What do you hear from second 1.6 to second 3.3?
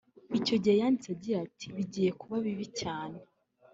“Bigiye kuba bibi cyane